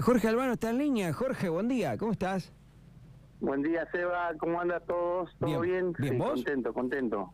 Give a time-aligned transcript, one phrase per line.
[0.00, 1.12] Jorge Albano está en línea.
[1.12, 2.50] Jorge, buen día, ¿cómo estás?
[3.40, 5.30] Buen día, Seba, ¿cómo anda todos?
[5.38, 5.92] ¿Todo bien?
[5.98, 6.30] ¿Bien, vos?
[6.32, 7.30] Contento, contento.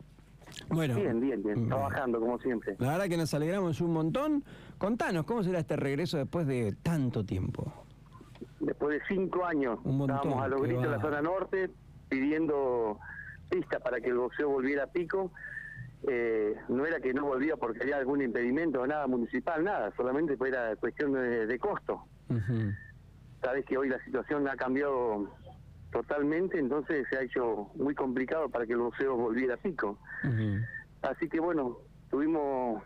[0.67, 0.95] Bueno.
[0.95, 2.75] Bien, bien, bien, trabajando como siempre.
[2.79, 4.43] La verdad que nos alegramos un montón.
[4.77, 7.71] Contanos, ¿cómo será este regreso después de tanto tiempo?
[8.59, 11.69] Después de cinco años, Un montón, estábamos a los gritos de la zona norte
[12.09, 12.99] pidiendo
[13.49, 15.31] pistas para que el boxeo volviera a pico.
[16.07, 20.75] Eh, no era que no volvía porque había algún impedimento, nada municipal, nada, solamente era
[20.77, 22.05] cuestión de, de costo.
[23.41, 25.29] Sabes que hoy la situación ha cambiado
[25.91, 29.97] totalmente, entonces se ha hecho muy complicado para que el boxeo volviera a pico.
[31.01, 31.77] Así que bueno,
[32.09, 32.83] tuvimos,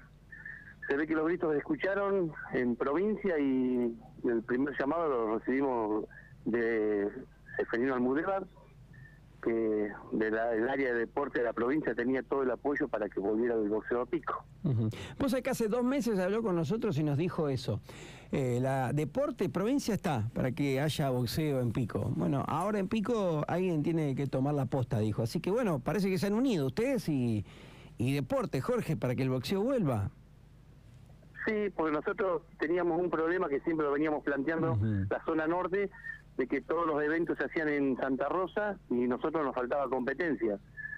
[0.88, 6.06] se ve que los gritos se escucharon en provincia y, el primer llamado lo recibimos
[6.46, 7.12] de
[7.58, 8.46] Seferino Almudévar,
[9.44, 13.56] que del área de deporte de la provincia tenía todo el apoyo para que volviera
[13.56, 14.46] el boxeo a pico.
[14.64, 14.90] Ujú.
[15.20, 17.82] Vos sabés que hace dos meses habló con nosotros y nos dijo eso.
[18.32, 22.12] Eh, la deporte provincia está para que haya boxeo en Pico.
[22.16, 25.22] Bueno, ahora en Pico alguien tiene que tomar la posta, dijo.
[25.22, 27.46] Así que bueno, parece que se han unido ustedes y,
[28.00, 30.10] y deporte, Jorge, para que el boxeo vuelva.
[31.46, 35.92] Sí, porque nosotros teníamos un problema que siempre lo veníamos planteando, la zona norte,
[36.38, 40.58] de que todos los eventos se hacían en Santa Rosa y nosotros nos faltaba competencia.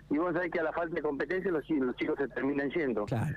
[0.10, 3.06] Y vos sabés que a la falta de competencia los, los chicos se terminan yendo.
[3.06, 3.36] Claro.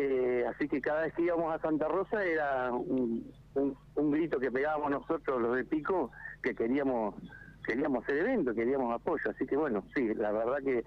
[0.00, 4.40] Eh, así que cada vez que íbamos a Santa Rosa era un, un- un grito
[4.40, 6.10] que pegábamos nosotros, los de Pico,
[6.42, 7.14] que queríamos
[7.64, 9.22] queríamos hacer evento, queríamos apoyo.
[9.30, 10.82] Así que bueno, sí, la verdad que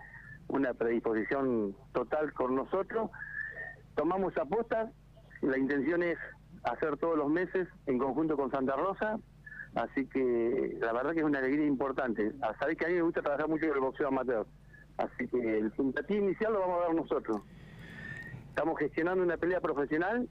[0.49, 3.09] una predisposición total con nosotros.
[3.95, 4.91] Tomamos aposta,
[5.41, 6.17] la intención es
[6.63, 9.17] hacer todos los meses en conjunto con Santa Rosa,
[9.75, 12.31] así que la verdad que es una alegría importante.
[12.41, 14.45] Ah, Sabés que a mí me gusta trabajar mucho con el boxeo amateur,
[14.97, 17.41] así que el puntapié inicial lo vamos a dar nosotros.
[18.49, 20.29] Estamos gestionando una pelea profesional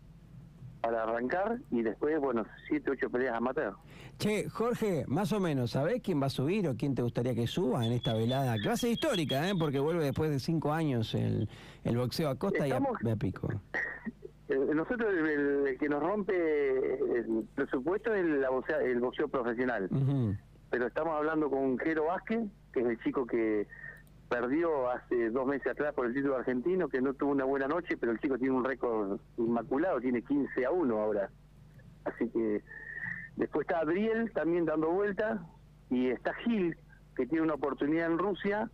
[0.81, 3.75] para arrancar y después, bueno, siete, ocho peleas amateur.
[4.19, 7.47] Che, Jorge, más o menos, ¿sabés quién va a subir o quién te gustaría que
[7.47, 8.55] suba en esta velada?
[8.77, 9.55] Ser histórica, ¿eh?
[9.59, 11.49] Porque vuelve después de cinco años el,
[11.85, 13.49] el boxeo a costa Estamos- y a, a pico.
[14.75, 15.27] Nosotros el,
[15.69, 16.35] el- que nos rompe
[17.19, 18.49] el presupuesto es el, la
[18.83, 19.89] el boxeo profesional.
[20.71, 22.41] Pero estamos hablando con Jero Vázquez,
[22.73, 23.67] que es el chico que
[24.29, 27.97] perdió hace dos meses atrás por el título argentino, que no tuvo una buena noche,
[27.97, 31.29] pero el chico tiene un récord inmaculado, tiene 15 a 1 ahora.
[32.05, 32.63] Así que
[33.37, 35.45] después está Adriel también dando vuelta,
[35.91, 36.77] y está Gil,
[37.15, 38.69] que tiene una oportunidad en Rusia,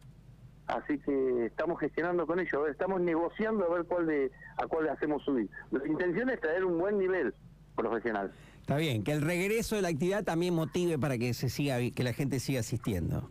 [0.70, 4.90] así que estamos gestionando con ellos, estamos negociando a ver cuál de a cuál le
[4.90, 5.48] hacemos subir.
[5.70, 7.34] La intención es traer un buen nivel
[7.76, 8.32] profesional.
[8.60, 12.04] Está bien, que el regreso de la actividad también motive para que se siga, que
[12.04, 13.30] la gente siga asistiendo.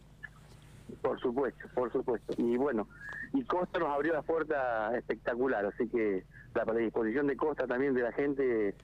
[1.01, 2.33] Por supuesto, por supuesto.
[2.37, 2.87] Y bueno,
[3.33, 6.23] y Costa nos abrió la puerta espectacular, así que
[6.53, 8.75] la predisposición de Costa también de la gente,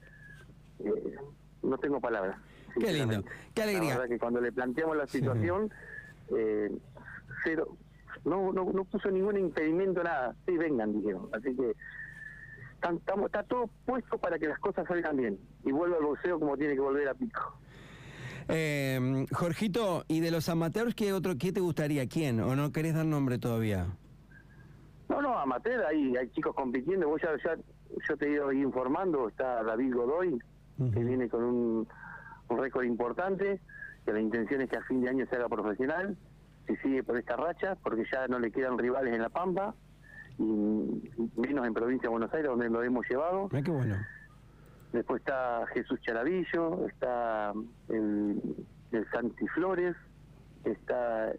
[0.78, 1.16] eh,
[1.62, 2.38] no tengo palabras.
[2.78, 3.24] Qué lindo,
[3.54, 3.90] qué alegría.
[3.90, 5.70] La verdad que cuando le planteamos la situación,
[6.30, 6.70] eh,
[7.42, 7.76] cero,
[8.26, 10.34] no, no, no puso ningún impedimento, nada.
[10.46, 11.28] Sí, vengan, dijeron.
[11.32, 11.72] Así que
[12.82, 16.56] estamos- está todo puesto para que las cosas salgan bien y vuelva al boxeo como
[16.56, 17.58] tiene que volver a pico.
[18.48, 22.06] Eh, Jorgito, ¿y de los amateurs qué otro, qué te gustaría?
[22.08, 22.40] ¿Quién?
[22.40, 23.86] ¿O no querés dar nombre todavía?
[25.08, 27.08] No, no, amateur, ahí hay chicos compitiendo.
[27.08, 27.60] Vos ya, ya-
[28.08, 30.38] yo te he ido ahí informando, está David Godoy,
[30.92, 31.88] que viene con un,
[32.48, 33.60] un récord importante,
[34.04, 36.16] que la intención es que a fin de año se haga profesional,
[36.66, 39.74] si sigue por esta racha, porque ya no le quedan rivales en La Pampa,
[40.38, 40.42] y
[41.36, 43.48] menos en provincia de Buenos Aires, donde lo hemos llevado.
[43.50, 43.96] Mirá qué bueno.
[44.92, 47.52] Después está Jesús Charavillo, está
[47.88, 48.40] el,
[48.92, 49.96] el Santi Flores,
[50.64, 51.32] está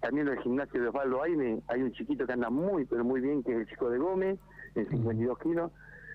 [0.00, 3.42] también el gimnasio de Osvaldo Aime, hay un chiquito que anda muy, pero muy bien,
[3.42, 4.38] que es el chico de Gómez,
[4.74, 5.72] en 52 kilos.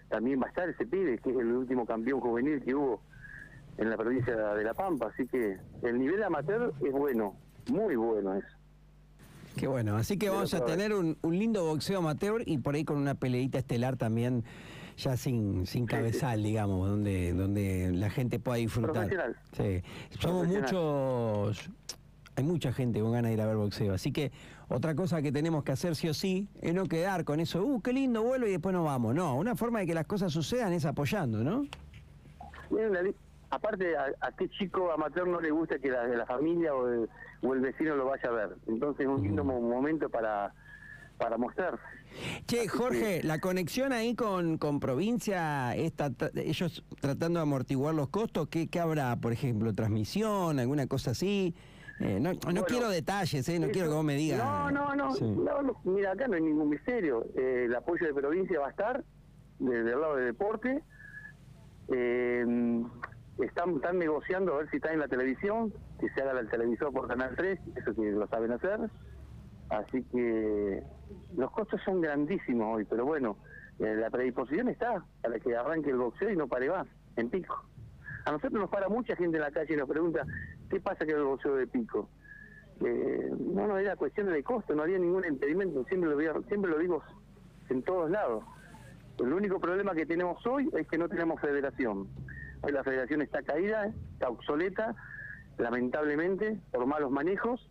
[0.10, 3.02] También va a estar ese pibe, que es el último campeón juvenil que hubo
[3.78, 5.08] en la provincia de La Pampa.
[5.08, 7.36] Así que el nivel amateur es bueno,
[7.70, 8.44] muy bueno es.
[9.56, 9.98] Qué bueno.
[9.98, 12.98] Así que Pero vamos a tener un, un lindo boxeo amateur y por ahí con
[12.98, 14.44] una peleita estelar también,
[14.98, 19.10] ya sin, sin cabezal, digamos, donde, donde la gente pueda disfrutar.
[19.52, 19.82] Sí.
[20.20, 21.70] Somos muchos.
[22.38, 23.94] Hay mucha gente con ganas de ir a ver boxeo.
[23.94, 24.32] Así que
[24.70, 27.82] otra cosa que tenemos que hacer sí o sí es no quedar con eso, uh,
[27.82, 29.14] qué lindo vuelo y después nos vamos.
[29.14, 31.64] No, una forma de que las cosas sucedan es apoyando, ¿no?
[32.72, 33.14] Li-
[33.52, 37.10] aparte, a, a qué chico amateur no le gusta que la, la familia o el,
[37.44, 38.50] o el vecino lo vaya a ver?
[38.68, 40.54] Entonces es un lindo mo- momento para,
[41.18, 41.78] para mostrar.
[42.48, 48.48] Che, Jorge, la conexión ahí con, con provincia, esta, ellos tratando de amortiguar los costos,
[48.50, 49.74] ¿qué, qué habrá, por ejemplo?
[49.74, 51.56] ¿Transmisión, alguna cosa así?
[52.00, 54.40] Eh, no no Bueno, quiero detalles, eh, no Eso- quiero que vos me digas.
[54.40, 55.24] No, no, no, Sí.
[55.24, 57.26] no, no, Mira, acá no hay ningún misterio.
[57.38, 59.04] Eh, el apoyo de provincia va a estar
[59.60, 60.84] desde el lado de deporte.
[63.42, 66.94] Están, están negociando a ver si está en la televisión, que se haga el televisor
[66.94, 68.80] por Canal 3, eso que lo saben hacer.
[69.70, 70.84] Así que
[71.36, 73.38] los costos son grandísimos hoy, pero bueno,
[73.80, 77.66] eh, la predisposición está para que arranque el boxeo y no pare más, en pico.
[78.26, 80.26] A nosotros nos para mucha gente en la calle y nos pregunta,
[80.70, 82.10] ¿qué pasa que el boxeo de pico?
[82.86, 86.78] Eh, no, no, era cuestión de costo, no había ningún impedimento, siempre lo, siempre lo
[86.78, 87.02] digo
[87.70, 88.44] en todos lados.
[89.20, 92.08] El único problema que tenemos hoy es que no tenemos federación.
[92.62, 94.96] Hoy la federación está caída, está obsoleta,
[95.58, 97.68] lamentablemente, por malos manejos,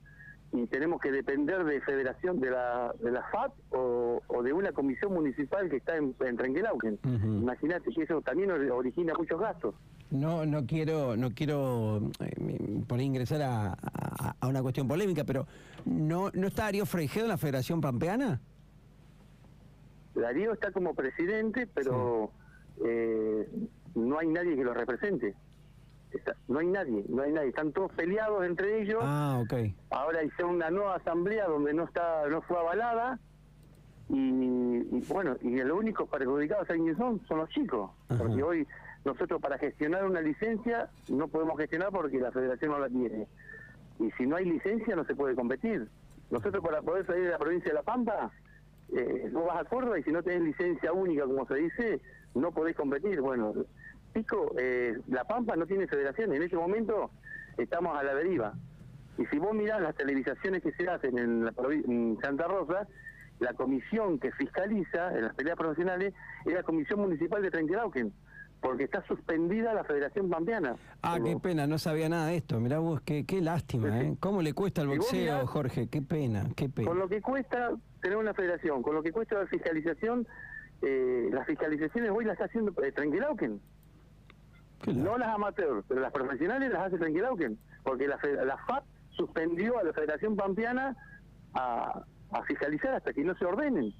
[0.53, 4.73] y tenemos que depender de federación de la, de la FAT o, o de una
[4.73, 6.99] comisión municipal que está en, en Trenquelauquen.
[7.05, 9.77] Imagínate que eso también or- origina muchos gastos.
[10.11, 15.23] No, no quiero, no quiero eh, por ahí ingresar a, a- a una cuestión polémica,
[15.23, 15.47] pero
[15.85, 18.41] ¿no, no está Darío Freijedo en la Federación Pampeana?
[20.17, 22.33] Darío está como presidente, pero
[22.85, 23.49] eh,
[23.95, 25.35] no hay nadie que lo represente.
[26.13, 27.49] Está- no hay nadie, no hay nadie.
[27.51, 28.99] Están todos peleados entre ellos.
[29.03, 29.43] Ah.
[29.91, 33.19] Ahora hicieron una nueva asamblea donde no está, no fue avalada.
[34.09, 37.21] Y, y bueno, y los únicos perjudicados ¿saben quiénes son?
[37.29, 37.91] Son los chicos.
[38.09, 38.19] Ajá.
[38.25, 38.67] Porque hoy
[39.05, 43.29] nosotros para gestionar una licencia no podemos gestionar porque la federación no la tiene.
[44.01, 45.87] Y si no hay licencia no se puede competir.
[46.31, 48.31] Nosotros para poder salir de la provincia de La Pampa,
[48.93, 52.01] eh, no vas a Córdoba y si no tenés licencia única, como se dice,
[52.35, 53.21] no podés competir.
[53.21, 53.55] Bueno,
[54.13, 56.33] Pico, eh, La Pampa no tiene federación.
[56.33, 57.11] En este momento
[57.57, 58.55] estamos a la deriva.
[59.19, 62.87] Y si vos mirás las televisaciones que se hacen en, la en Santa Rosa,
[63.39, 66.15] la comisión que fiscaliza en las peleas profesionales
[66.45, 68.13] es la Comisión Municipal de Trenquelauquen,
[68.61, 70.77] porque está suspendida la Federación Pampeana.
[71.03, 72.61] Ah, qué pena, no sabía nada de esto.
[72.61, 74.17] Mirá vos, qué, qué lástima, ¿eh?
[74.21, 75.89] ¿Cómo le cuesta vos boxeo, mirás- Jorge?
[75.89, 76.89] Qué pena, qué pena.
[76.89, 77.71] Con lo que cuesta
[78.03, 80.27] tener una federación, con lo que cuesta la fiscalización,
[80.83, 83.61] eh, las fiscalizaciones hoy las está haciendo eh, Trenquelauquen.
[84.87, 89.83] No las amateurs, pero las profesionales las hace Trenquelauquen, porque la, la FAP suspendió a
[89.85, 90.97] la Federación Pampeana
[91.55, 93.93] a, a fiscalizar hasta que no se ordenen.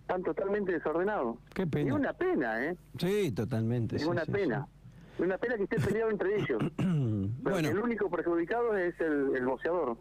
[0.00, 1.38] Están totalmente desordenados.
[1.54, 1.88] Qué pena.
[1.88, 2.76] Es una pena, ¿eh?
[2.98, 3.96] Sí, totalmente.
[3.96, 4.68] Es sí, una sí, pena.
[5.14, 6.62] Es una pena que esté peleado entre ellos.
[6.78, 9.96] bueno, el único perjudicado es el, el boxeador.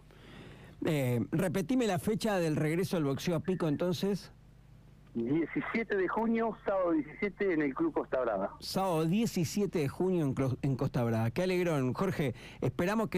[0.86, 4.32] eh, repetime la fecha del regreso del boxeo a pico entonces.
[5.16, 8.54] 17 de junio, sábado 17 en el Club Costa Brava.
[8.60, 11.32] Sábado 17 de junio en, en Costa Brava.
[11.32, 12.36] Qué alegrón, Jorge.
[12.60, 13.14] Esperamos que